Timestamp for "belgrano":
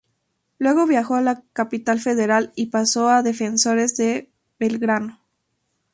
4.57-5.19